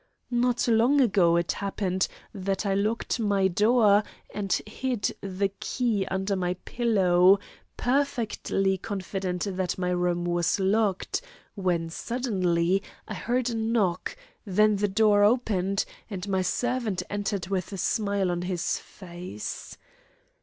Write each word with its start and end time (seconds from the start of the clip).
Not 0.33 0.67
long 0.67 0.99
ago 0.99 1.35
it 1.35 1.51
happened 1.51 2.07
that 2.33 2.65
I 2.65 2.73
locked 2.73 3.19
my 3.19 3.47
door 3.47 4.03
and 4.33 4.51
hid 4.65 5.15
the 5.21 5.51
key 5.59 6.07
under 6.09 6.35
my 6.35 6.55
pillow, 6.65 7.39
perfectly 7.77 8.79
confident 8.79 9.43
that 9.57 9.77
my 9.77 9.91
room 9.91 10.25
was 10.25 10.59
locked, 10.59 11.21
when 11.53 11.91
suddenly 11.91 12.81
I 13.07 13.13
heard 13.13 13.51
a 13.51 13.55
knock, 13.55 14.17
then 14.43 14.77
the 14.77 14.87
door 14.87 15.23
opened, 15.23 15.85
and 16.09 16.27
my 16.27 16.41
servant 16.41 17.03
entered 17.07 17.49
with 17.49 17.71
a 17.71 17.77
smile 17.77 18.31
on 18.31 18.41
his 18.41 18.79
face. 18.79 19.77